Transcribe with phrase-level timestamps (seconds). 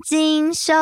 [0.00, 0.72] 金秀。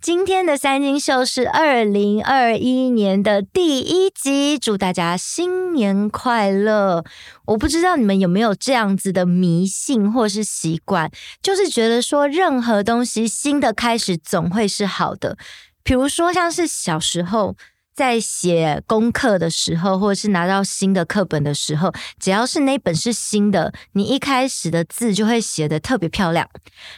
[0.00, 7.04] 今天的三金秀是二零二一年的第一集，祝大家新年快乐！
[7.46, 11.10] 我不知道你们有没有这样子的迷信或是习惯，
[11.42, 15.36] 就是觉得说任何东西新的开始总会是好的，
[15.82, 17.56] 比如说像是小时候。
[17.94, 26.48] 在写功课的时候，或者是拿到新的课本的时候，只要是那本是新的，你一开始的字就会写得特别漂亮。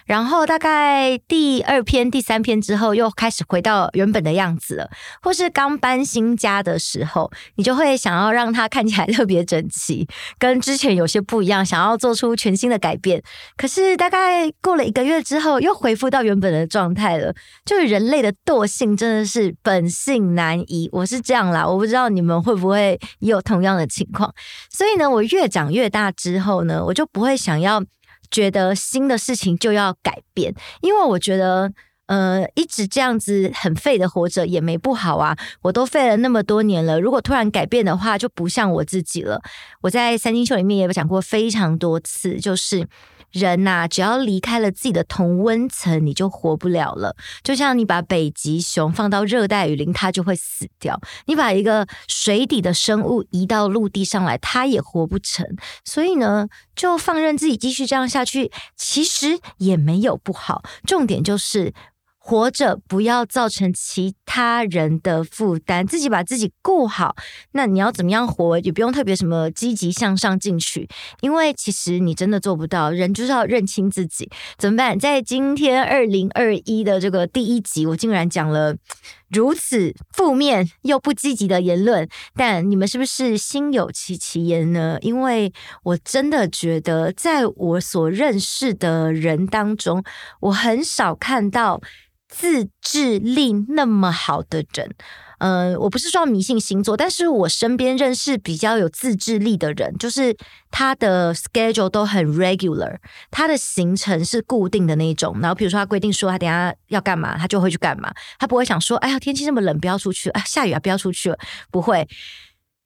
[0.07, 4.91] 然后大概第二篇、第三篇之后，又开始回到原本的样子了。
[5.21, 10.09] 或是刚搬新家的时候，你就会想要让它看起来特别整齐，
[10.39, 13.23] 跟之前有些不一样，想要做出全新的改变。
[13.59, 17.35] 可是大概过了一个月之后，又恢复到原本的状态了。
[17.67, 20.86] 就是人类的惰性真的是本性难移。
[20.93, 24.33] 我是这样啦，我不知道你们会不会也有同样的情况。
[24.71, 27.83] 所以呢，我越长越大之后呢，我就不会想要
[28.31, 31.73] 觉得新的事情就要改变，因为我觉得，
[32.07, 35.37] 呃，一直这样子很废的活着也没不好啊。
[35.63, 39.41] 我都废了那么多年了，如果突然改变的话，就不像我自己了。
[39.83, 42.87] 我在三金秀里面也有讲过非常多次，就是。
[43.33, 47.17] 人呐、啊，只要离开了自己的同温层，你就活不了了。
[47.43, 50.95] 就像你把北极熊放到热带雨林，它就会死掉；
[51.27, 55.47] 你把一个水底的生物移到陆地上来，它也活不成。
[55.85, 60.63] 所以呢，就放任自己继续这样下去，其实也没有不好。
[60.87, 61.73] 重点就是。
[62.27, 67.15] 活着不要造成其他人的负担，自己把自己顾好。
[67.53, 70.89] 那你要怎么样活，也不用特别什么积极向上进取，
[71.21, 72.91] 因为其实你真的做不到。
[72.91, 74.29] 人就是要认清自己，
[74.59, 74.99] 怎么办？
[74.99, 78.75] 在今天二零二一的这个第一集，我竟然讲了
[79.29, 84.99] 如此负面又不积极的言论，但你们是不是心有戚戚焉呢？
[85.01, 85.53] 因为
[85.85, 90.03] 我真的觉得，在我所认识的人当中，
[90.41, 91.81] 我很少看到。
[92.29, 94.95] 自制力那么好的人，
[95.39, 100.37] 嗯、我不是说迷信星座，但是我身边认识比较有自制力的人，就是
[100.71, 102.99] 他的 schedule 都很 regular，
[103.31, 105.39] 他的行程是固定的那种。
[105.41, 111.39] 然后比如说他规定说他等下要干嘛，他就会去干嘛，他不会想说，哎呀，天气这么冷，不要出去，哎，下雨啊，不要出去了，
[111.71, 112.09] 不会。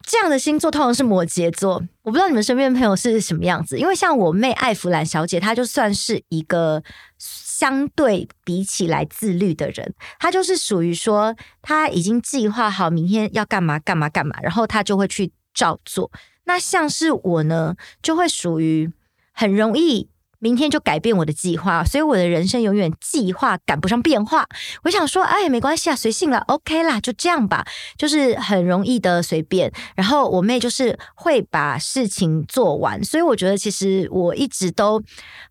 [0.07, 6.83] 这样的星座通常是摩羯座，我不知道你们身边的朋友是什么样子，因为像我妹艾弗兰小姐，她就算是一个
[7.19, 16.11] 相对比起来自律的人，她就是属于说，她已经计划好明天要干嘛干嘛干嘛，然后她就会去照做。
[16.45, 18.91] 那像是我呢，就会属于
[19.33, 20.09] 很容易。
[20.41, 24.47] 明天就改变我的计划，所以我的人生永远计划赶不上变化。
[24.83, 27.65] 我想说，哎，没关系啊，随性了，OK 啦，就这样吧，
[27.99, 29.71] 就是很容易的随便。
[29.95, 35.01] 然后我妹就是会把事情做完，所以我觉得其实我一直都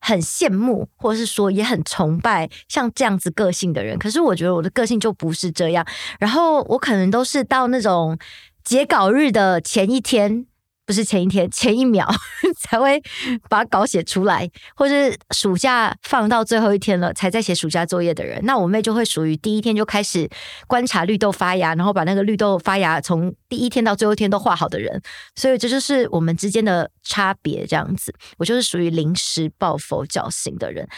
[0.01, 3.97] 很羡慕，或是说也很崇拜像这样子个性的人。
[3.99, 5.85] 可是我觉得我的个性就不是这样，
[6.19, 8.17] 然后我可能都是到那种
[8.63, 10.47] 截稿日的前一天。
[10.89, 12.03] 不是前一天，前一秒
[12.57, 12.99] 才会
[13.47, 18.43] 把稿写出来，或是暑假放到最后一天了才在写暑假作业的人。
[18.43, 20.27] 那我妹就会属于第一天就开始
[20.65, 24.99] 观察绿豆发芽，然后把那个绿豆发芽从第一天到最后一天都画好的人。
[25.35, 28.11] 所以这就是我们之间的差别，这样子。
[28.39, 30.89] 我就是属于临时抱佛脚型的人。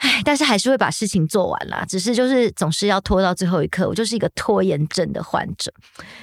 [0.00, 3.86] 唉，但是还是会把事情做完啦，只是就是总是要拖到最后一刻。
[3.86, 5.72] 我就是一个拖延症的患者。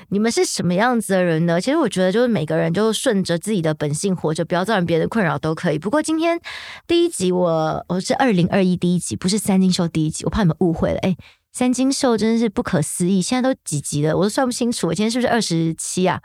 [0.10, 1.62] 你们是什么样子的人呢？
[1.62, 5.78] 其实我觉得就是每个人就顺着自己的本性活着，不要造成别人的困扰都可以。
[5.78, 6.40] 不过今天
[6.88, 10.98] 第一集我我是二零二一第一集，不是三金秀第一集，我怕你们误会了。
[11.00, 11.16] 诶
[11.58, 14.86] 三金秀真的是不可思议，现在都几级了，我都算不清楚。
[14.86, 16.22] 我今天是不是二十七啊？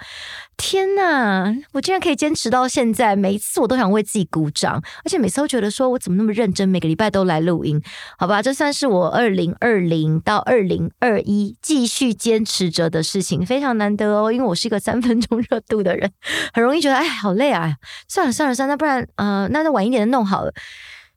[0.59, 7.81] 天呐，我竟然可以坚持到现在，每一次我都想为自己鼓掌，而且每次都觉得说我怎么那么认真，每个礼拜都来录音，
[8.19, 8.43] 好吧？
[8.43, 14.31] 这算是我二零二零到二零二一继续坚持着的事情，非常难得哦。
[14.31, 16.13] 因为我是一个三分钟热度的人，
[16.53, 17.75] 很容易觉得哎，好累啊！
[18.07, 20.53] 算了算了算了，那不然呃，那就晚一点的弄好了。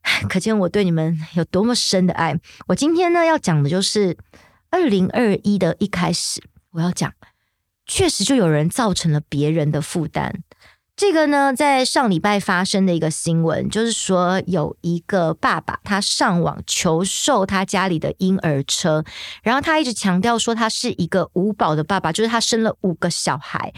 [0.30, 2.40] 可见我对你们有多么深的爱。
[2.68, 4.18] 我今天呢要讲的就是
[4.70, 6.42] 二零二一的一开始，
[6.72, 7.14] 我要讲，
[7.86, 10.42] 确实就有人造成了别人的负担。
[10.96, 19.04] 这个呢，在上礼拜发生的一个新闻，就是说有一个爸爸他上网求售他家里的婴儿车，
[19.44, 23.74] 然后他一直强调说他是一个无宝的爸爸，就是他生了五个小孩。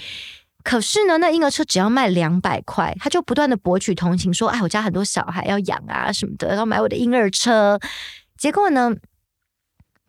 [0.68, 7.80] 可是呢，那婴儿车只要卖两百块，他就不断的博取同情，说：“哎，我家很多小孩要养啊什么的，要买我的婴儿车。”
[8.38, 8.94] 结果呢，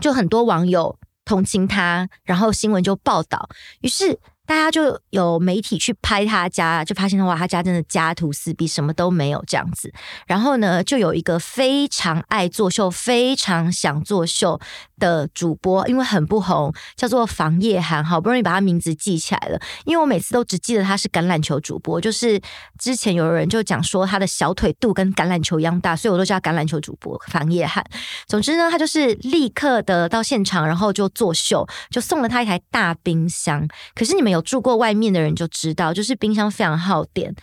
[0.01, 3.49] 就很多网友同情他，然后新闻就报道，
[3.83, 9.93] 于是大家就有媒体去拍他家，就发现哇，他家真的家徒四壁，什么都没有这样子。
[10.27, 14.59] 然后呢，就有一个非常爱作秀、非常想作秀
[14.99, 19.61] 的主播，因为很不红，叫做房叶涵，好不容易把他名字记起来了。
[19.85, 22.41] 因为我每次都只记得他是橄榄球主播，就是
[22.79, 27.85] 之前有人就讲说他的小腿肚跟橄榄球一样大，所以我都叫他橄榄球主播房叶涵。
[28.27, 33.69] 总之呢，他就是立刻的到现场，然后就作秀，就送了他一台大冰箱。
[33.95, 34.38] 可是你们有。
[34.43, 37.35] 住过外面的人就知道，就是冰箱非常耗电，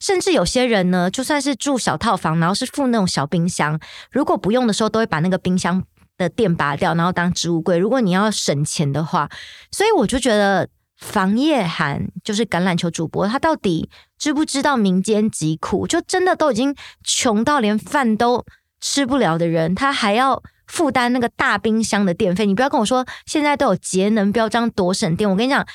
[0.00, 3.78] 甚至有些人呢，就算是住小套房，然后是附那种小冰箱，
[4.10, 5.82] 如果不用的时候，都会把那个冰箱
[6.16, 7.76] 的电拔掉，然后当置物柜。
[7.78, 9.28] 如果你要省钱的话，
[9.70, 15.86] 所以我就觉得房叶涵就是橄榄球主播，他到底知不知道民间疾苦？
[15.86, 18.44] 就真的都已经穷到连饭都
[18.80, 22.46] 吃不了的人，他还要负担那个大冰箱的电费。
[22.46, 25.66] 你不要跟我说现在都有节能标章多省电，我跟你讲。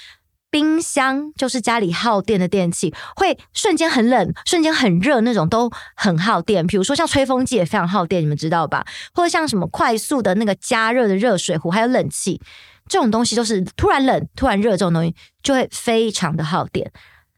[0.52, 6.66] 冰箱就是家里耗电的电器，会瞬间很冷，瞬间很热，那种都很耗电。
[6.66, 8.86] 比如说像吹风机也非常耗电，你们知道吧？
[9.14, 12.42] 或者像什么快速的那个加热的热水壶，还有冷气
[12.88, 16.92] 这种东西，都是突然冷、突然热，这种东西就会非常的耗电。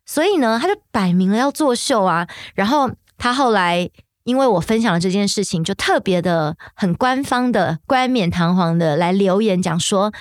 [0.06, 2.28] 所以呢，他就摆明了要作秀啊。
[2.56, 3.90] 然后他后来
[4.24, 10.13] 因为我分享了这件事情，就特别的很官方的、冠冕堂皇的来留言讲说。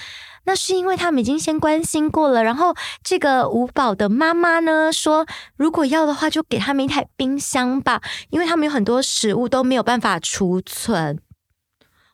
[0.50, 2.74] 那是因为他们已经先关心过了，然后
[3.04, 5.24] 这个五宝的妈妈呢说，
[5.54, 11.20] 如果要的话，就给他们一台冰箱吧，因为他们有很多食物都没有办法储存。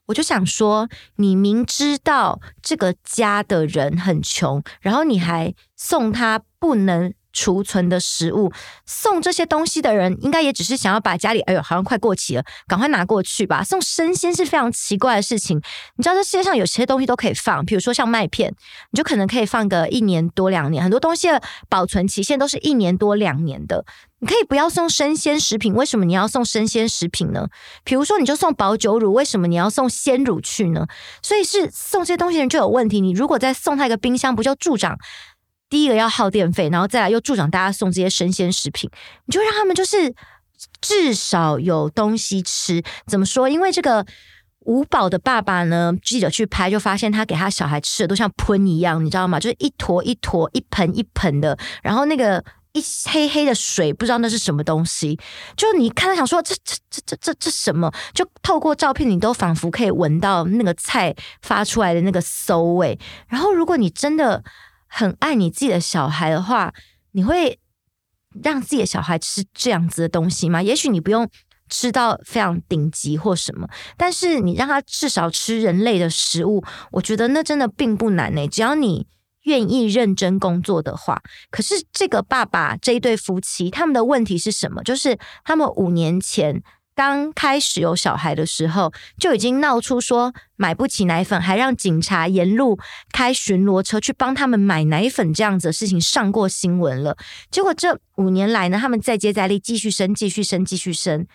[0.09, 7.15] 我就想说，你明知道这个家的人很穷，然后你还送他不能。
[7.37, 8.51] 储存的食物，
[8.87, 13.63] 送这些东西的人，应该也只是想要把家里，哎呦，好像快过期了，赶快拿过去吧。
[13.63, 15.59] 送生鲜是非常奇怪的事情。
[15.97, 18.55] 你知道，这世界上有些东西都可以放，比如说像麦片，
[18.91, 20.83] 你就可能可以放个一年多两年。
[20.83, 23.85] 很多东西的保存期限都是一年多两年的。
[24.21, 27.49] 你可以不要送生鲜食品，为什么你要送生鲜食品呢？
[27.85, 30.87] 比如说，你就送保酒乳，为什么你要送鲜乳去呢？
[31.21, 33.03] 所以是送这些东西的人就有问题。
[33.03, 34.97] 你如果再送他一个冰箱，不就助长？
[35.69, 38.89] 第一个要耗电费，然后再来又助长大家送这些生鲜食品，
[39.25, 40.15] 你就让他们就是
[40.81, 42.83] 至少有东西吃。
[43.07, 43.49] 怎么说？
[43.49, 44.07] 因为这个
[44.61, 49.41] 五宝的爸爸呢，记者去拍就发现他给他小孩吃的都像喷一样，你知道吗？
[49.41, 55.19] 就是一坨一坨、一盆一盆的，然后那个一黑黑的水，不知道那是什么东西。
[55.57, 57.93] 就你看他想说这这这这这这什么？
[58.15, 62.97] 就透过照片，你都仿佛可以闻到那个菜发出来的那个馊味。
[63.27, 64.45] 然后如果你真的。
[64.87, 66.73] 很爱你自己的小孩的话，
[67.13, 67.59] 你会
[68.43, 70.63] 让自己的小孩吃这样子的东西吗？
[70.63, 71.29] 也许你不用
[71.69, 78.47] 吃到非常顶级或什么，但是你让他至少吃人类的食物，我觉得那真的并不难呢。
[78.49, 79.07] 只要你
[79.43, 81.23] 愿意认真工作的话。
[81.51, 84.83] 可是这个爸爸这一对夫妻，他们的问题是什么？
[84.83, 86.63] 就是他们五年前。
[86.97, 92.79] 刚开始有小孩的时候，就已经闹出说买不起奶粉，还让警察沿路
[93.13, 97.19] 开巡逻车去帮他们买奶粉，这样子的事情上过新闻了。
[97.51, 101.27] 结果这五年来呢，他们再接再厉，继续生，继续生，继续生。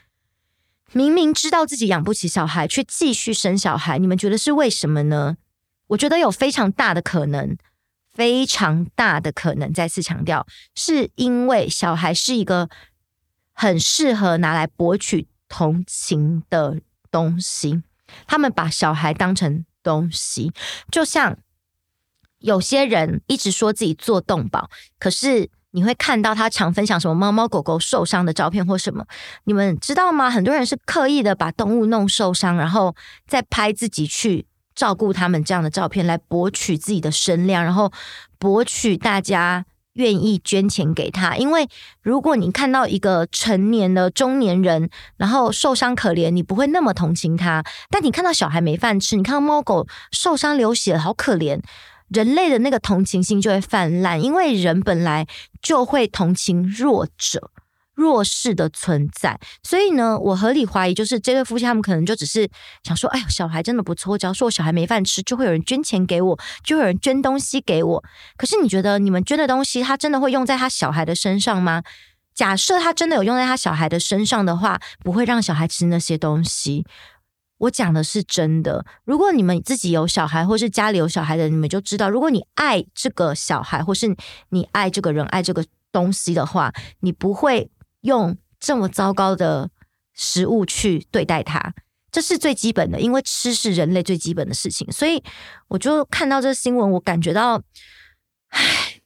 [0.93, 5.37] 明明知道自己养不起小孩，却继续生小孩，你们觉得是为什么呢？
[5.89, 7.55] 我觉得有非常大的可能，
[8.11, 9.71] 非常大的可能。
[9.71, 12.67] 再次强调，是因为小孩是一个
[13.53, 15.27] 很适合拿来博取。
[15.51, 16.79] 同情的
[17.11, 17.83] 东西，
[18.25, 20.53] 他们把小孩当成东西，
[20.89, 21.37] 就像
[22.39, 29.05] 有些人一直说自己做动保，可是你会看到他常分享什么猫猫狗狗受伤的照片或什么，
[29.43, 30.29] 你们知道吗？
[30.29, 32.95] 很多人是刻意的把动物弄受伤，然后
[33.27, 37.91] 再拍自己去照顾他们这样的照片，来博取自己的声量，然后
[38.39, 39.65] 博取大家。
[39.93, 41.67] 愿意捐钱给他，因为
[42.01, 47.63] 如果你看到一个成年的中年人，然后受伤可怜，你不会那么同情他。
[47.89, 51.59] 但你看到小孩没饭吃，你看到猫狗受伤流血，好可怜，
[52.07, 55.27] 人类的那个同情心就会泛滥，因为人本来
[55.61, 57.51] 就会同情弱者。
[57.93, 62.49] 弱势的存在，所以呢，我合理怀疑，就是这对夫妻他们可能就只是
[62.83, 68.03] 想说，哎呦，小孩真的不错，只要说我小孩没饭吃，就会有人捐钱给我，就会有人捐东西给我。
[68.37, 71.83] 可是你觉得你们捐的东西，他真的会用在他小孩的身上吗？
[72.33, 76.85] 假设他真的有用在他小孩的身上的话，不会让小孩吃那些东西。
[77.57, 78.85] 我讲的是真的。
[79.03, 84.15] 如果你们自己有小孩，或是家里有小孩的，你们就知道，如果你爱这个小孩，或是
[84.49, 87.69] 你爱这个人，爱这个东西的话，你不会。
[88.01, 89.69] 用这么糟糕的
[90.13, 91.73] 食物去对待它，
[92.11, 94.91] 这是最基本的，因为吃是人类最基本的事情。
[94.91, 95.23] 所以
[95.69, 97.61] 我就看到这新闻，我感觉到，
[98.49, 99.01] 唉，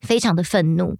[0.00, 0.96] 非常的愤怒，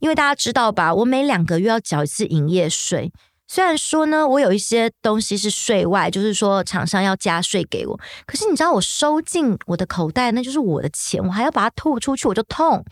[0.00, 3.12] 因为大家知道吧，我每两个月要缴一次营业税。
[3.46, 12.84] 虽然说呢，我有一些东西是税外，就是说厂商要加税给我，可是你知道我收进我的口袋，那就是我的钱，我还要把它吐出去，我就痛。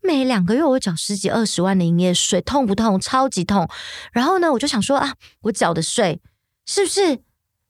[0.00, 2.98] 每两个月我缴十几二十万的营业税，痛不痛？
[3.00, 3.68] 超级痛。
[4.12, 6.20] 然后呢，我就想说啊，我缴的税
[6.64, 7.20] 是不是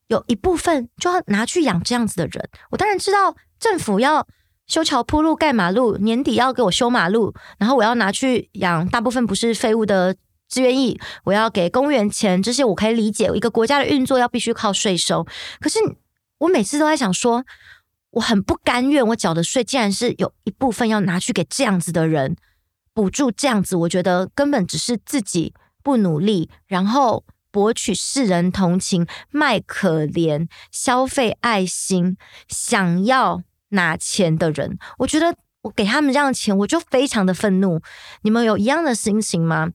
[0.07, 2.49] 有一部分就要拿去养这样子的人？
[2.71, 4.27] 我当然知道政府要
[4.67, 10.15] 修桥铺路、盖马路，年底要给我修马路，然后我要拿去养大部分不是废物的
[10.49, 13.31] 志愿役，我要给公务员钱，这些我可以理解。
[13.35, 15.27] 一个国家的运作要必须靠税收，
[15.61, 15.79] 可是
[16.39, 17.45] 我每次都在想说。
[18.11, 22.37] 我很不甘愿，我缴的税竟然是有一部分要拿去给这样子的人
[22.93, 32.17] 补助，这样子我觉得根本只是自己不努力，然后博取世人同情，卖可怜，消费爱心，
[32.49, 35.37] 想要拿钱的人，我觉得。
[35.69, 37.79] 我给他们这样的钱，我就非常的愤怒。
[38.23, 39.69] 你们有一样的心情吗？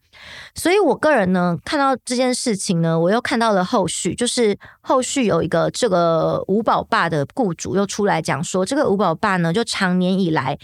[0.56, 10.58] 所以，我个人呢，看到这件事情呢，我又看到了后续，就是后续有一个这个五宝爸的雇主又出来讲说，这个五宝爸呢，就长年以来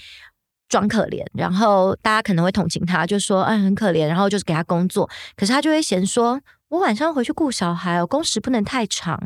[0.67, 5.07] 装可怜，然后大家可能会同情他，就说，哎，很可怜，然后就是给他工作，
[5.37, 6.41] 可是他就会嫌说。
[6.69, 9.19] 我晚上回去顾小孩，我工时不能太长，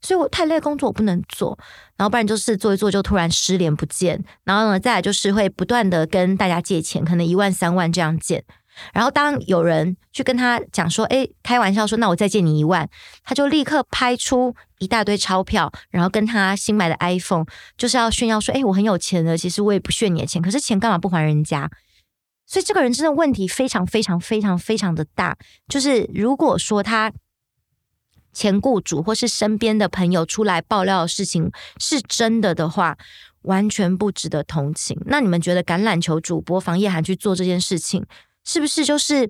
[0.00, 1.58] 所以我太累工作我不能做，
[1.98, 8.42] 然后不然就是做一做就突然失联不见，然后呢，再来就是会不断的跟大家借钱，可能一万三万这样借，
[8.94, 12.88] 然后当有人去跟他讲说，诶，开玩笑说，那我再借你一万，
[13.22, 17.44] 他就立刻拍出一大堆钞票，然后跟他新买的 iPhone，
[17.76, 21.70] 就是要炫耀说，诶，我很有钱的，其实我也不炫你的钱，可是钱干嘛不还人家？
[22.46, 25.36] 所以这个人真的问题非常非常非常非常的大，
[25.68, 27.12] 就是如果说他
[28.32, 32.96] 前雇主或是身边的朋友出来爆料的事情是真的的话，
[33.42, 34.96] 完全不值得同情。
[35.06, 38.06] 那你们觉得橄榄球主播房叶涵去做这件事情，
[38.44, 39.28] 是不是就是？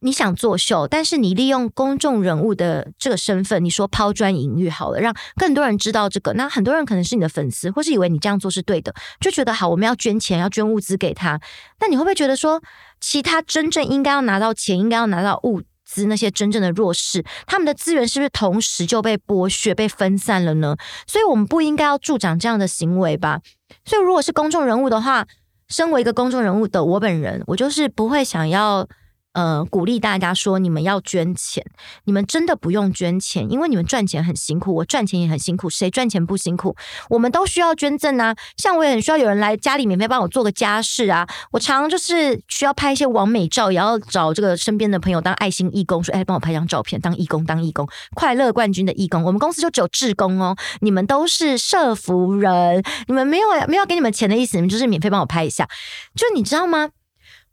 [0.00, 6.34] 你想作秀，但是你利用公众人物的这个身份，你说抛砖引玉好了，让更多人知道这个。
[6.34, 11.40] 那很多人可能是你的粉丝，或是以为你这样做是对的，就觉得好，我们要捐钱，要捐物资给他。
[11.80, 12.62] 那你会不会觉得说，
[13.00, 20.76] 其他真正应该要拿到钱、应该要拿到物资那些真正的弱势，他们的资源是不是同时就被剥削、被分散了呢？
[21.06, 23.40] 所以我们不应该要助长这样的行为吧？
[23.86, 25.26] 所以如果是公众人物的话，
[25.68, 28.86] 身为一个公众人物的我本人，我就是不会想要。
[29.36, 31.62] 呃，鼓励大家说，你们要捐钱，
[32.04, 36.74] 你们真的不用捐钱，因为你们赚钱很辛苦，我赚钱也很辛苦，谁赚钱不辛苦？
[37.10, 55.68] 我们都需要捐赠啊，像我也很需要有人来家里免费帮我做个家事啊，我常常就是需要拍一些网美照，也要找这个身边的朋友当爱心义工，说，哎，帮我拍张照片，当义工，当义工，快乐冠军的义工，我们公司就只有志工哦，你们都是社福人，你们没有没有给你们钱的意思，你们就是免费帮我拍一下，
[56.14, 56.88] 就你知道吗？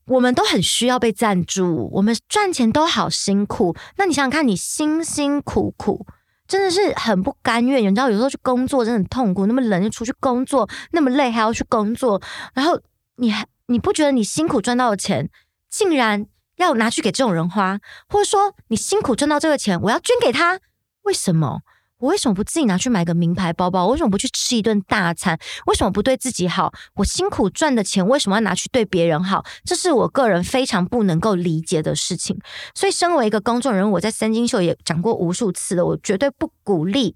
[0.06, 3.76] 我们都很需要被赞助，我们赚钱都好辛苦。
[3.98, 6.06] 那你想想看，你辛辛苦苦，
[6.48, 7.82] 真的是很不甘愿。
[7.82, 12.22] 你知道，有时候去工作真的很痛苦，那么冷就出去工作，那么累还要去工作，
[12.54, 12.80] 然后
[13.16, 15.30] 你还你不觉得你辛苦赚到的钱，
[15.70, 16.26] 竟然
[16.58, 17.80] 要拿去给这种人花，
[18.10, 20.60] 或者说你辛苦赚到这个钱，我要捐给他，
[21.04, 21.62] 为什么？
[22.00, 23.86] 我为什么不自己拿去买个名牌包包？
[23.86, 25.40] 我为什么不去吃一顿大餐？
[25.68, 26.74] 为什么不对自己好？
[26.96, 29.46] 我辛苦赚的钱为什么要拿去对别人好？
[29.64, 32.38] 这是我个人非常不能够理解的事情。
[32.76, 37.16] 所以，身为一个公众人物，我在三金秀也讲过无数次了，我绝对不鼓励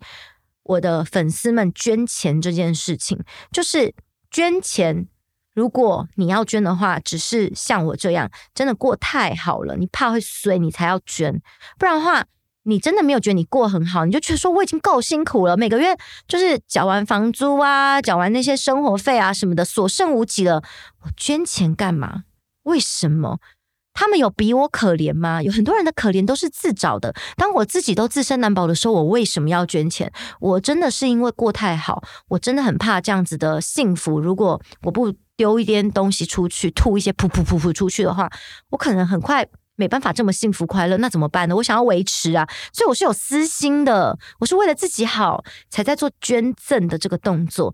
[0.63, 3.22] 我的粉丝们捐钱这件事情。
[3.51, 3.93] 就是
[4.31, 5.10] 捐钱，
[5.53, 11.41] 如果你要捐的话，只是像我这样真的过太好了，你怕会衰，你才要捐，
[11.77, 12.25] 不然的话。
[12.67, 15.97] 你真的没有觉得你过很好，你就觉得说我已经够辛苦了，每个月
[16.27, 20.62] 就是缴完房租啊，缴完那些生活费啊什么的，所剩无几了。
[21.03, 22.25] 我捐钱干嘛？
[22.63, 23.39] 为什么？
[23.93, 25.41] 他们有比我可怜吗？
[25.41, 27.15] 有很多人的可怜都是自找的。
[27.36, 30.12] 当我自己都自身难保的时候，我为什么要捐钱？
[30.41, 34.19] 我真的是因为过太好，我真的很怕这样子的幸福。
[34.19, 38.29] 如果我不丢一点东西出去，吐一些噗噗噗噗出去的话，
[38.71, 39.47] 我可能很快。
[39.77, 41.55] 没办法这么幸福快乐，那怎么办呢？
[41.55, 47.74] 我想要维持啊，所以我是有私心的，我是为了自己好才在做捐赠的这个动作。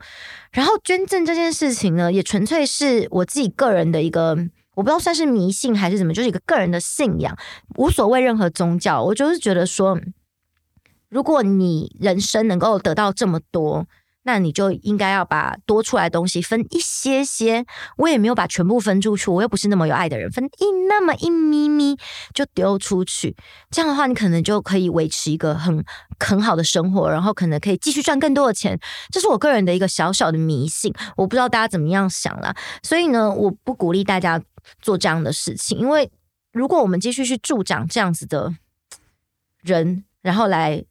[0.52, 4.38] 然后捐赠这件事情呢，也纯粹是我自己个人的一个，
[4.76, 7.36] 我不知道算是迷信还是什么，就是一个个人的信仰，
[7.78, 9.02] 无所谓任何宗教。
[9.02, 9.98] 我就是觉得说，
[11.10, 13.88] 如果你人生能够得到这么多，
[14.26, 17.66] 那你就应该要把多出来的东西分一些些，
[17.98, 21.98] 我也没有把全部分出去，我又不是那么有爱的人，分一那么一咪咪
[22.34, 23.36] 就丢出去，
[23.70, 25.84] 这样的话，你可能就可以维持一个很
[26.20, 28.80] 很好的生活，然后可能可以继续赚更多的钱。
[29.12, 32.56] 这是我个人的一个小小的迷信，我不知道大家怎么样想啦。
[32.82, 34.42] 所以呢，我不鼓励大家
[34.82, 36.10] 做这样的事情，因为
[36.54, 38.56] 如果我们继续去助长这样子的
[39.62, 40.86] 人，然后来。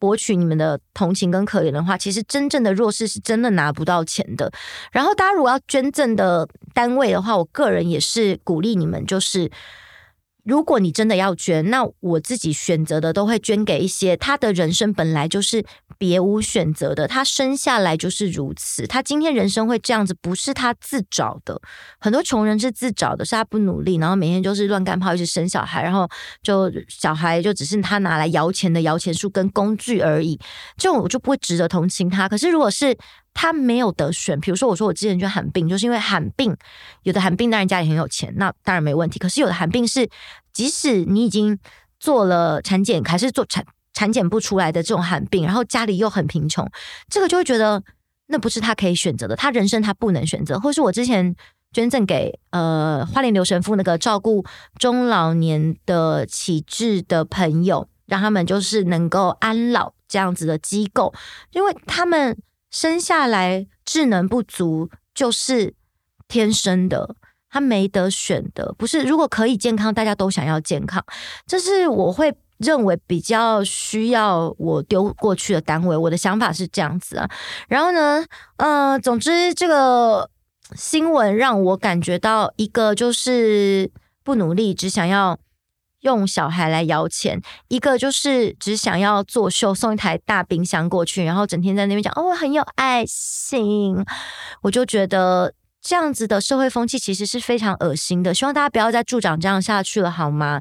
[0.00, 4.50] 博取你们的同情跟可怜的话，其实真正的弱势是真的拿不到钱的。
[4.90, 9.48] 然后大家如果要捐赠的单位的话，我个人也是鼓励你们，就是。
[10.44, 15.64] 如果你真的要捐，那我自己选择的都会捐给一些他的人生本来就是
[15.98, 21.60] 别无选择的，他生下来就是如此，他今天人生会这样子，不是他自找的。
[21.98, 26.08] 很多穷人是自找的，是他不努力，然后每天就是乱干炮，一直生小孩，然后
[26.42, 30.38] 就小孩就只是他拿来摇钱的摇钱树跟工具而已，
[30.76, 32.28] 这种我就不会值得同情他。
[32.28, 32.96] 可是如果是
[33.32, 36.54] 他没有得选，比如说我说我之前就罕病，就是因为罕病，
[37.04, 39.18] 有的罕病当然家里很有钱，那当然没问题。
[39.18, 40.08] 可是有的罕病是，
[40.52, 41.58] 即使你已经
[41.98, 46.68] 做了产检，还是做产产检不出来的这种罕病，然后家里又很贫穷，
[47.08, 47.82] 这个就会觉得
[48.26, 50.58] 那不是他可以选择的，他人生他不能选择。
[50.58, 51.34] 或是我之前
[51.72, 54.44] 捐赠给呃花莲刘神父那个照顾
[54.76, 61.14] 中老年的启智的朋友，让他们就是能够安老这样子的机构，
[61.52, 62.36] 因为他们。
[62.70, 65.74] 生下来智能不足就是
[66.28, 67.16] 天生的，
[67.50, 68.74] 他没得选的。
[68.78, 71.04] 不是，如果可以健康，大家都想要健康。
[71.46, 75.96] 这是我会认为比较需要我丢过去的单位。
[75.96, 77.28] 我的想法是这样子啊。
[77.68, 78.24] 然后呢，
[78.56, 80.30] 呃，总之这个
[80.76, 83.90] 新闻让我感觉到一个就是
[84.22, 85.38] 不努力，只想要。
[86.00, 93.96] 用小孩来摇钱，一个就是只想要作秀，送一台大冰箱过去，然后整天在那边讲哦，很有爱心。
[94.62, 100.60] 我就觉得这样子的社会风气其实是非常恶心的，希望大家不要再助长这样下去了，好吗？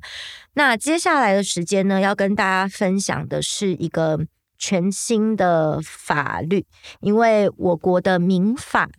[0.54, 4.20] 那接下来的时间呢，要跟大家分享的是一个
[4.58, 6.66] 全新的法律，
[7.00, 8.90] 因为我国的民法。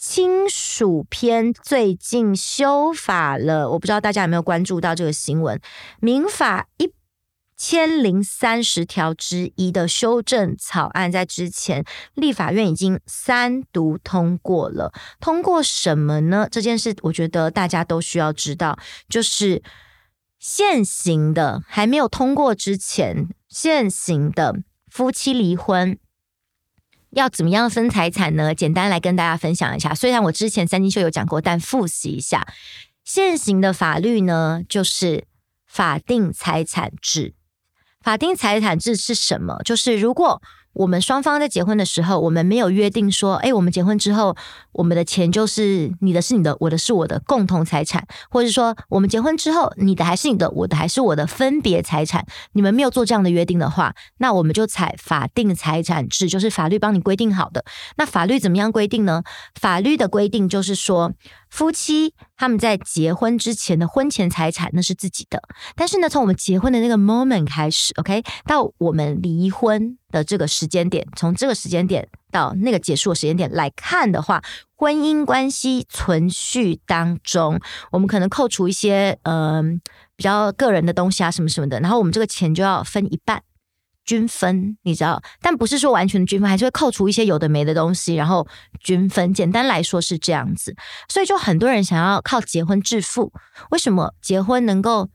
[0.00, 5.60] 亲属篇最近修法了，我不知道大家有没有关注到这个新闻。
[6.00, 6.90] 民法一
[7.54, 11.84] 千零三十条之一的修正草案，在之前
[12.14, 14.90] 立法院已经三读通过了。
[15.20, 16.48] 通过什么呢？
[16.50, 19.62] 这件事我觉得大家都需要知道，就是
[20.38, 25.98] 现行的还没有通过之前，现行的夫妻离婚。
[27.10, 28.54] 要怎么样分财产呢？
[28.54, 29.94] 简单来跟大家分享一下。
[29.94, 32.46] 虽然我之前三金秀有讲过，但复习一下，
[33.04, 35.24] 现行的法律呢，就是
[35.66, 37.34] 法定财产制。
[38.00, 39.60] 法定财产制是什么？
[39.64, 40.40] 就是如果
[40.72, 44.36] 我们双方在结婚的时候，我们没有约定说，哎，我们结婚之后，
[44.72, 52.24] 我们的钱就是你的是你的，我的是我的共同财产，或者说，我们结婚之后，你的还是你的，我的还是我的分别财产。
[52.52, 57.64] 你们没有做这样的约定的话，那我们就采法定财产制，就是法律帮你规定好的。
[57.96, 59.22] 那法律怎么样规定呢？
[59.60, 61.12] 法律的规定就是说，
[61.48, 65.42] 夫妻他们在结婚之前的婚前财产那是自己的，
[65.74, 69.99] 但是呢，从我们结婚的那个 moment 开始，OK，到我们离婚。
[70.10, 74.42] 的这个时间点，从这个时间点到那个结束的时间点来看的话，
[74.76, 79.62] 婚姻关系存续当中，我们可能扣除一些嗯、呃、
[80.16, 83.42] 比较个人的东西啊什么什么的，然后我们这个钱就要分一半
[84.04, 85.22] 均分，你知道？
[85.40, 88.46] 但不是说完全均分，还是会扣除一些有的没的东西，然后
[88.80, 89.32] 均分。
[89.32, 90.74] 简单来说是这样子，
[91.08, 93.32] 所以就很多人想要靠结婚致富，
[93.70, 95.08] 为什么结婚能够？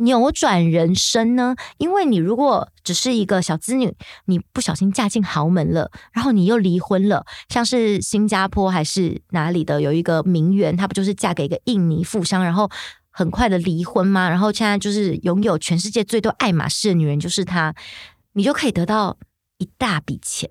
[0.00, 1.54] 扭转人生呢？
[1.78, 12.68] 因为你如果只是一个小资女，你不小心嫁进豪门了，然后你又离婚了，像是新加坡还是哪里的有一个名媛，她不就是嫁给一个印尼富商，然后
[13.10, 14.28] 很快的离婚吗？
[14.28, 17.72] 然后现在就是拥有全世界最多爱马仕的女人就是她，
[18.32, 19.16] 你就可以得到
[19.58, 20.50] 一大笔钱。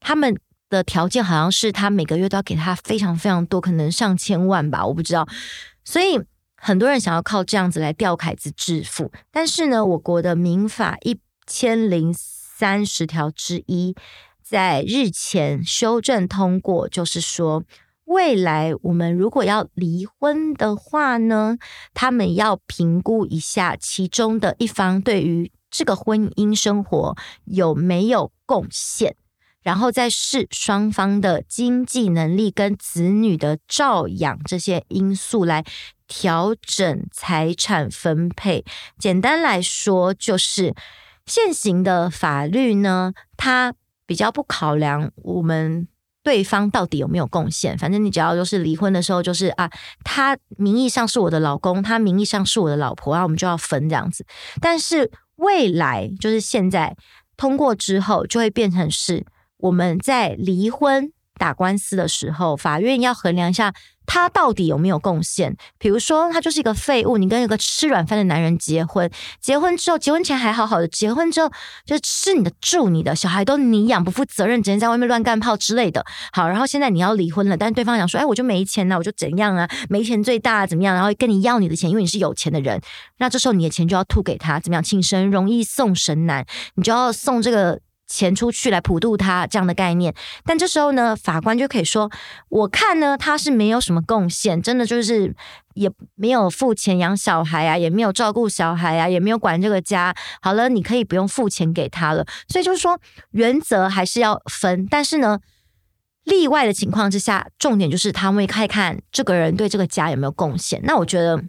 [0.00, 0.36] 他们
[0.68, 5.28] 的条件好像是她每个月都要给她非常非常多，可能上千万吧，我不知道，
[5.84, 6.20] 所以。
[6.66, 13.94] 很多人想要靠这样子来钓凯子致富，但是呢，我国的民法一千零三十条之一
[14.42, 17.62] 在日前修正通过，就是说，
[18.06, 21.56] 未来我们如果要离婚的话呢，
[21.94, 29.14] 他们要评估一下其中的一方对于这个婚姻生活有没有贡献，
[29.62, 35.64] 然后再视双方的经济能力跟子女的照养这些因素来。
[36.08, 38.64] 调整财产分配，
[38.98, 40.74] 简单来说就是
[41.26, 43.74] 现行的法律呢，它
[44.06, 45.88] 比较不考量我们
[46.22, 47.76] 对方到底有没有贡献。
[47.76, 49.70] 反正你只要就是离婚的时候，就是啊，
[50.04, 54.24] 他名义上是我的老公，他名义上是我的老婆，然后我们就要分这样子。
[54.60, 56.96] 但是未来就是现在
[57.36, 59.26] 通过之后，就会变成是
[59.58, 63.72] 我们在离婚打官司的时候，法院要衡量一下。
[64.08, 65.56] 他到底有没有贡献？
[65.78, 67.18] 比如说，他就是一个废物。
[67.18, 71.50] 你跟一个吃软饭的男人结婚，结婚之后，结婚前还好好的，结婚之后
[71.84, 76.06] 就吃你的、住你的，小孩都你养，不负责任，整天在外面乱干炮之类的。
[76.32, 79.68] 好，然后现在你要离婚了，但对方想说：“哎，我就没钱呐，我就怎样啊？
[79.90, 82.80] 没钱最大怎么样？”然后跟你要你的钱，因为你是有钱的人。
[83.18, 84.82] 那这时候你的钱就要吐给他，怎么样？
[84.84, 86.46] 请神容易送神难，
[86.76, 87.80] 你就要送这个。
[88.06, 90.14] 钱出去来普渡他这样的概念，
[90.44, 92.08] 但这时候呢，法官就可以说
[92.48, 95.34] ：“我看呢，他是没有什么贡献，真的就是
[95.74, 100.14] 也没有付钱养小孩啊，也没有照顾小孩啊，也没有管这个家。
[100.40, 102.24] 好了，你可以不用付钱给他了。
[102.46, 103.00] 所以就是说，
[103.32, 105.40] 原则还是要分，但是呢，
[106.22, 110.80] 例外的情况之下，重点就是他会看看这个人对这个家有没有贡献。
[110.84, 111.42] 那我觉得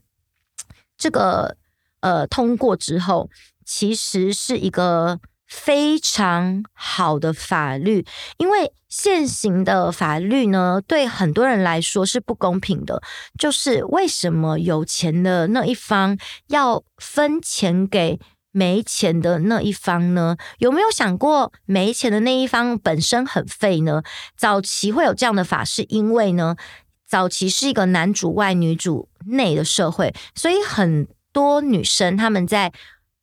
[0.98, 1.56] 这个
[2.00, 3.30] 呃通过之后，
[3.64, 8.06] 其实是一个。”非常好的法律，
[8.38, 13.02] 因为现行的法律呢，对很多人来说是不公平的。
[13.40, 18.20] 就是为什么有钱的那一方要分钱给
[18.52, 20.36] 没钱的那一方呢？
[20.58, 24.04] 有没有想过，没钱的那一方本身很废呢？
[24.36, 26.58] 早期会有这样的法，是因为呢，
[27.06, 32.74] 早期是一个男主外女主内的社会，所以很多女生她们在。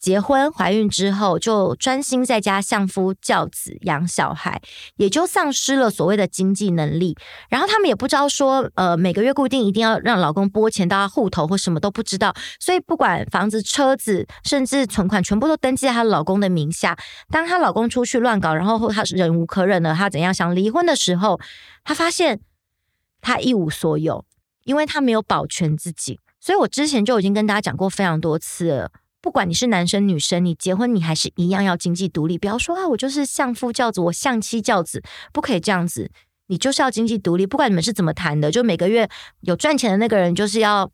[0.04, 4.60] 结婚怀孕之后，就专心在家相夫教子养小孩，
[4.96, 7.16] 也就丧失了所谓的经济能力。
[7.48, 12.34] 然后他们也不知道说，呃，每个月固定一定要让老公拨钱到他户头或什么都不知道。
[12.60, 16.98] 所以不管房子、车子，甚至存款，全部都登记在她老公的名下。
[17.30, 21.40] 当她老公出去乱搞，然后她忍无可忍了，她怎样想离婚的时候，
[21.82, 22.40] 她发现
[23.22, 24.26] 她一无所有，
[24.64, 26.20] 因为她没有保全自己。
[26.38, 28.90] 所以我之前就已经跟大家讲过非常多次了。
[29.24, 32.36] 不管你是男生女生，你结婚你还是一样要经济独立。
[32.36, 36.10] 不要说啊，我就是相夫教子，我相妻教子，不可以这样子。
[36.48, 37.46] 你就是要经济独立。
[37.46, 39.08] 不管你们是怎么谈的，就每个月
[39.40, 40.90] 有赚钱的那个人就是要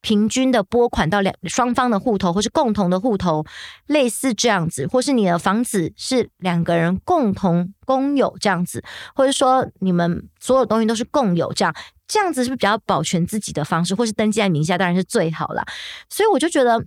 [0.00, 3.44] 平均的拨款到两双方的户头，或是共同的户头，
[3.88, 8.80] 类似这样子，或是你的房子是两个人共同共有这样子，
[9.16, 11.74] 或者说你们所有东西都是共有这样，
[12.06, 15.64] 这样子是不是比较保全自己的方式，或是登记在名下当然是最好啦。
[16.08, 16.80] 所以我就觉得。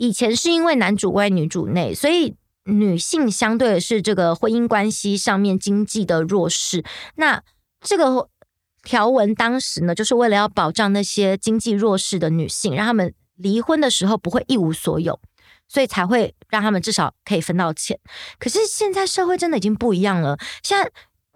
[0.00, 2.34] 以前是因为男主外女主内，所以
[2.64, 6.82] 女性相对的是这个婚姻关系上面经济的弱势。
[7.16, 7.42] 那
[7.82, 8.30] 这个
[8.82, 15.20] 条文当时呢，就是为了要保障那些经济弱势的女性，让他们离婚的时候不会一无所有，
[15.68, 18.00] 所以才会让他们至少可以分到钱。
[18.38, 20.90] 可是现在社会真的已经不一样了，现在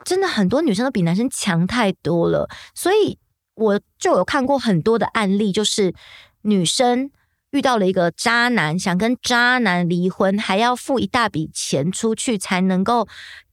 [0.04, 3.18] 真的很多女生都比男生强太多了，所以
[3.56, 5.94] 我就有看过很多的案例，就是
[6.40, 7.10] 女生。
[7.54, 13.06] 遇到了一个渣男，想跟渣男离婚，还要付一大笔钱出去才能够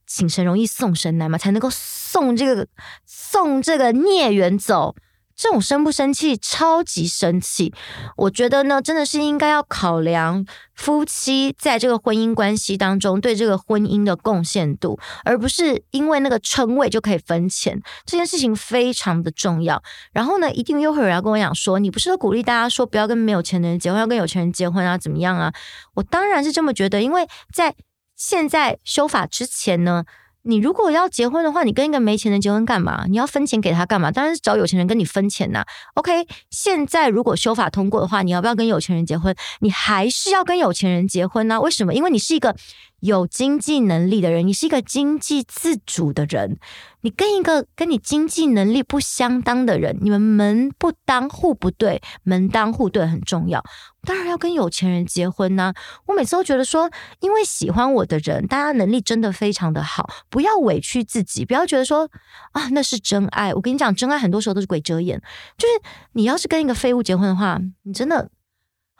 [0.08, 2.66] 请神容易送神难嘛，才能够送这个
[3.06, 4.96] 送这个孽缘走。
[5.34, 6.36] 这种生不生气？
[6.36, 7.72] 超级生气！
[8.16, 17.80] 我觉得呢，真的是应该要考量夫妻在这个婚姻关系当中对这个婚姻的贡献度，而不是因为那个称谓就可以分钱。
[18.04, 19.82] 这件事情非常的重要。
[20.12, 24.96] 然后呢，一定又会有人跟我讲说，你不是都鼓励大家说不要跟没有钱的人结婚，要跟有钱人结婚啊？
[24.98, 25.52] 怎么样啊？
[25.94, 27.74] 我当然是这么觉得，因为在
[28.16, 30.04] 现在修法之前呢。
[30.42, 33.04] 你如果要结婚的话，你跟一个没钱人结婚干嘛？
[33.08, 34.10] 你要分钱给他干嘛？
[34.10, 35.64] 当然是找有钱人跟你分钱呐。
[35.94, 39.34] OK，现在如果修法通过的话，你要不要跟有钱人结婚？
[39.60, 41.60] 你还是要跟有钱人结婚呢？
[41.60, 41.94] 为什么？
[41.94, 42.56] 因为你是一个。
[43.02, 46.60] 有经济能力的人，你是一个经济自主的人，
[47.02, 53.62] 你跟一个跟你经济能力不相当的人，你们门不当户不对，门当户对很重要。
[54.04, 55.72] 当然要跟有钱人结婚呢、
[56.06, 62.08] 我每次都觉得说，因为喜欢我的人，大家能力真的非常的好，不要委屈自己，不要觉得说
[62.52, 63.52] 啊，那是真爱。
[63.54, 65.20] 我跟你讲，真爱很多时候都是鬼遮眼，
[65.58, 65.74] 就是
[66.12, 68.30] 你要是跟一个废物结婚的话，你真的。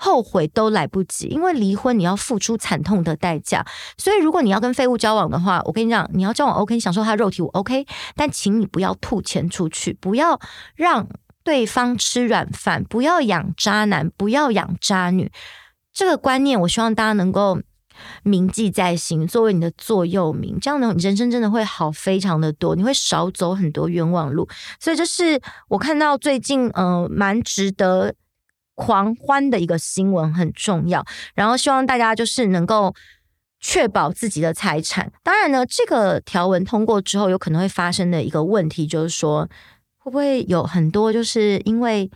[0.05, 3.65] 后悔都来不及，因为离婚你要付出惨痛的代价。
[3.97, 7.87] 所以，如果你要跟废物交往的话，我跟你讲，你要交往 OK，享受他肉体我 OK，
[8.17, 10.41] 但请你不要吐钱出去，不要
[10.75, 11.07] 让
[11.45, 15.31] 对方吃软饭，不要养渣男，不要养渣女。
[15.93, 17.61] 这个观念，我希望大家能够
[18.25, 20.59] 铭记在心，作为你的座右铭。
[20.61, 24.49] 这样呢，你人生真的会好非常的多，你会少走很多冤枉路。
[24.81, 28.13] 所以，这是我看到最近呃蛮值得。
[28.85, 32.95] 狂欢的一个新闻很重要，然后希望大家就是能够
[33.61, 35.13] 确保自己的财产。
[35.23, 39.49] 当然呢，这个条文通过之后，有可能会发生的一个问题就是说，
[39.99, 42.11] 会不会有很多就是因为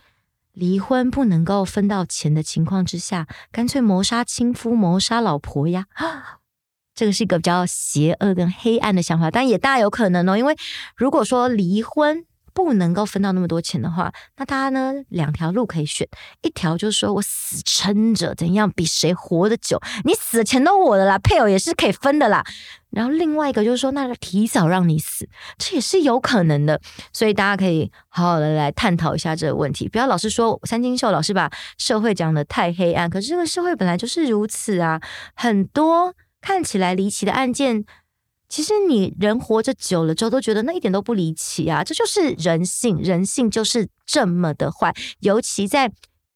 [0.51, 5.85] 离婚不能够分到钱的情况之下，干脆谋杀亲夫、谋杀老婆呀？
[6.93, 10.35] 这个是一个比较邪恶跟黑暗的想法，但也大有可能哦。
[10.35, 10.55] 因为
[10.95, 12.25] 如果说离婚
[12.57, 16.07] 不能够分到那么多钱的话，那大家呢两条路可以选，
[16.41, 22.43] 一条就是说我死撑着，怎样比谁活得久，你死的钱都我的啦，配偶也是可以分的啦。
[22.89, 26.81] 然后另外一个就是说，那提早让你死，这也是有可能的。
[27.13, 34.99] 所以大家可以好好的来探讨一下这个问题，不要老是说三金秀老师把社会讲得太黑暗，可是这个社会本来就是如此啊，
[35.35, 36.15] 很多。
[36.39, 37.83] 看起来离奇的案件，
[38.49, 41.83] 其实你人活着久了之后都觉得那一点都不离奇啊！
[41.83, 44.93] 这就是人性，人性就是这么的坏。
[45.19, 45.91] 尤其在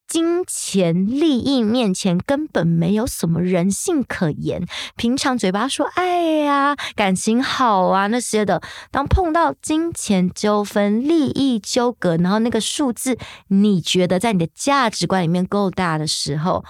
[0.08, 4.68] 金钱利益面前，根本没有什么人性可言。
[4.98, 16.66] 平常嘴巴说爱呀、感情好啊那些的，当碰到金钱纠纷、利益纠葛，然后那个数字你觉得在你的价值观里面够大的时候，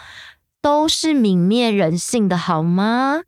[0.62, 3.22] 都是泯灭人性的好吗？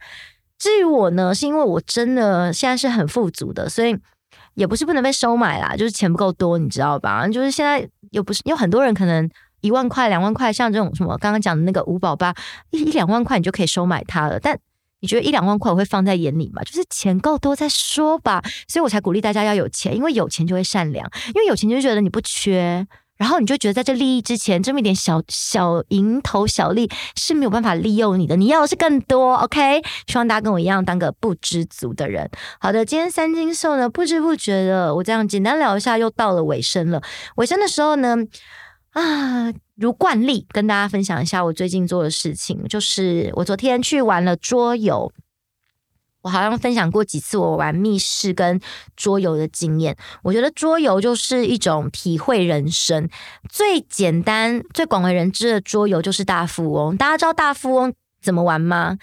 [0.57, 3.97] 至于我呢，是因为我真的现在是很富足的，所以
[4.53, 7.27] 也不是不能被收买啦，就是钱不够多，你知道吧？
[7.27, 9.29] 就是现在又不是有很多人可能
[9.61, 12.33] 一万块、两万块，像这种什么刚刚讲的那个五宝八，
[12.71, 14.39] 一一两万块你就可以收买他了。
[14.39, 14.57] 但
[15.01, 16.63] 你觉得一两万块我会放在眼里吗？
[16.63, 18.41] 就是钱够多再说吧。
[18.67, 22.87] 所以我才鼓励大家要有钱，因为有钱就会善良，因为有钱就觉得你不缺。
[23.17, 29.35] 然后你就觉得在这利益之前，这么一点小小蝇头小利是没有办法利用你的，你要的是更多。
[29.35, 32.29] OK，希望大家跟我一样当个不知足的人。
[32.59, 37.01] 好的，今天三金秀呢，不知不觉的，我这样简单聊一下，又到了尾声了。
[37.35, 38.17] 尾声的时候呢，
[38.91, 45.11] 啊，如惯例跟大家分享一下我最近做的事情，就是我昨天去玩了桌游。
[46.23, 48.59] 我好像分享过几次我玩密室跟
[48.97, 49.95] 桌游的经验。
[50.23, 53.07] 我觉得桌游就是一种体会人生
[53.49, 56.97] 最简单、最广为人知的桌游，就是大富翁。
[56.97, 58.97] 大家知道大富翁怎么玩吗？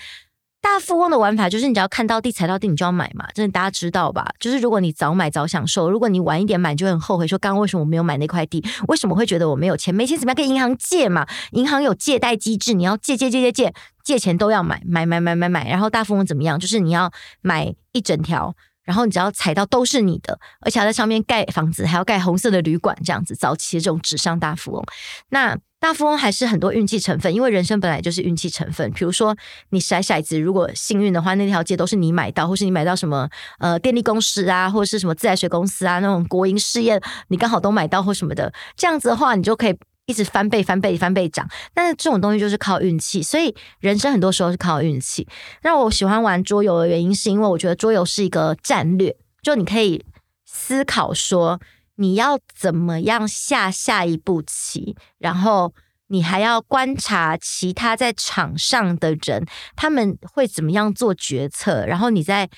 [0.62, 4.35] 大富翁的玩法就是，你只要看到地、踩到地，你就要买嘛，这大家知道吧？
[4.38, 8.62] 就是如果你早买早享受，如果你晚一点买，就很后悔，说刚刚为什么我没有买那块地？
[8.88, 9.94] 为什么会觉得我没有钱？
[9.94, 10.35] 没钱怎么样？
[10.35, 13.74] 跟银行借嘛，银行有借贷机制，你要借借借借借，
[14.10, 15.68] 借钱都要买买买买买买。
[15.70, 16.58] 然后大富翁怎么样？
[16.58, 18.52] 就是你要买一整条。
[18.82, 24.84] 然后你只要踩到都是你的，而且还在上面盖房子，还要盖红色的旅馆，这样子早期的这种纸上大富翁。
[25.28, 28.90] 那大富翁还是很多运气成分，因为人生本来就是运气成分。
[28.90, 29.36] 比如说
[29.68, 33.28] 你甩骰子，如果幸运的话，那条街都是你买到，或是你买到什么
[33.60, 39.76] 呃电力公司啊，或者是什么自来水公司啊，那种国营事业，你刚好都买到或什么的，这样子的话，你就可以。
[40.10, 45.26] 一直翻倍、翻倍、翻倍涨，但是这种东西就是靠运气，所以人生很多时候是靠运气。
[45.62, 50.04] 让我喜欢玩桌游的原因，是因为我觉得桌游是一个战略，就你可以
[50.44, 51.60] 思考说
[51.94, 55.72] 你要怎么样下下一步棋，然后
[56.08, 59.46] 你还要观察其他在场上的人，
[59.76, 62.50] 他们会怎么样做决策，然后你再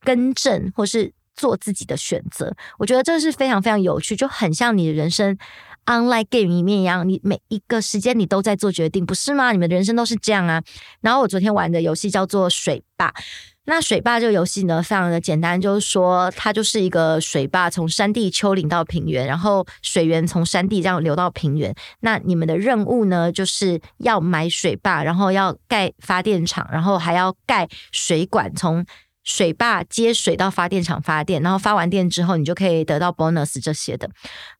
[0.00, 2.52] 更正或是做自己的选择。
[2.78, 5.38] 我觉得这是非常非常有趣，就很像你的人生。
[5.86, 9.52] Online game 里面一样，你每一个时间你都在做决定，不是吗？
[9.52, 10.62] 你们的人生都是这样啊。
[11.00, 13.14] 然后我昨天玩的游戏叫做水坝。
[13.68, 21.74] 那水坝这个游戏呢，非常的简单，就是说它就是一个水坝，从山地丘陵到平原，然后水源从山地这样流到平原。
[22.00, 28.84] 那你们的任务呢，就是要买水坝，然后要盖发电厂，然后还要盖水管从。
[29.26, 34.08] 水坝接水到发电厂发电，然后发完电之后，你就可以得到 bonus 这些的。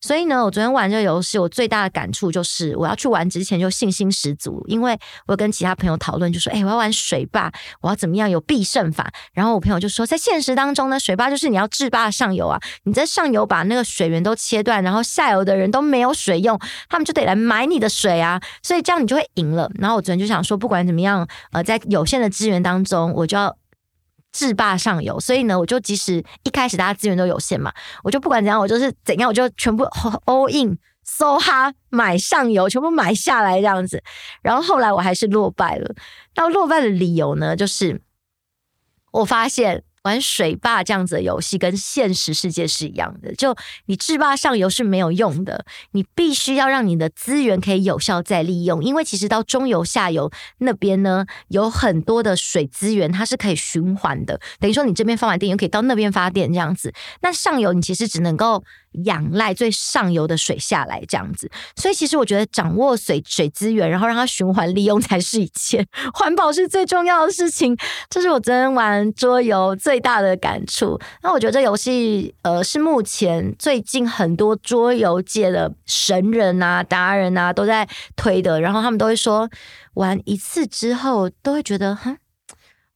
[0.00, 4.98] 所以呢，我昨天玩这个游戏，我最大的感触就是，我要去玩之前就信心十足，因为
[5.28, 7.50] 我跟其他朋友讨论，就说：“哎，我要玩水坝，
[7.80, 23.56] 我要怎么样有必胜法？”然后我朋友就说：“在现实当中呢，水坝就是你要制霸上游啊，你在上游把那个水源都切断，然后下游的人都没有水用，他们就得来买你的水啊，所以这样你就会赢了。”然后我昨天就想说，不管怎么样，呃，在有限的资源当中，我就要。
[24.36, 27.72] 制霸上游，所以呢，我就即使一开始大家资源都有限嘛，
[28.04, 29.84] 我就不管怎样，我就是怎样，我就全部
[30.26, 34.02] all in so hard 买上游，全部买下来这样子。
[34.42, 35.94] 然后后来我还是落败了。
[36.34, 38.02] 那落败的理由呢，就是
[39.12, 39.82] 我发现。
[40.06, 43.54] 玩水坝这样子的游戏跟现实世界是一样的，就
[43.86, 56.94] 你制霸上游是没有用的，你必须要让你的资源可以有效再利用，因为其实到中游、下游那边呢，有很多的水资源，它是可以循环的，等于说你这边发完电，又可以到那边发电这样子。
[57.22, 58.62] 那上游你其实只能够
[59.04, 61.50] 仰赖最上游的水下来这样子。
[61.76, 67.76] 所以其实我觉得掌握水水资源，然后让它循环利用才是一切， 环保是最重要的事情。
[68.08, 70.98] 这是我昨天玩桌游最大的感触。
[71.22, 79.48] 那我觉得这游戏呃是目前最近很多桌游界的神人啊、达人啊都在推的，然后他们都会说
[79.94, 82.16] 玩一次之后都会觉得哼。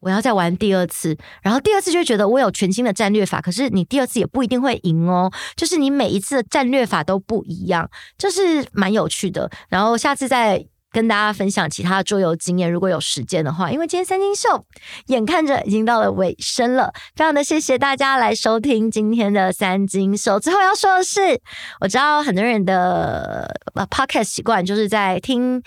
[0.01, 9.51] 我要再玩第二次，然后第二次就觉得我有全新的战略法，可是你第二次也不一定会赢哦，就是你每一次的战略法都不一样，就是蛮有趣的。
[9.69, 14.65] 然后下次再跟大家分享其他桌游经验，如果有时间的话，因为今天三金秀
[15.07, 20.41] 眼看着已经到了尾声了，非常的谢谢大家来收听今天的三金秀。
[20.41, 21.41] 最后要说的是，
[21.81, 23.55] 我知道很多人的
[23.91, 25.63] podcast 习惯就是在听。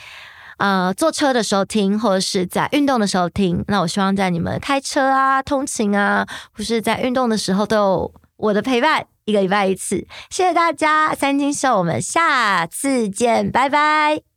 [0.63, 3.65] 呃，坐车的时候听，或者是在运动的时候听。
[3.67, 10.07] 那我希望在你们开车啊、通勤啊，或是在运动的时候都有我的陪伴，一个礼拜一次。
[10.29, 14.32] 谢谢大家，三金秀，我们下次见，拜拜。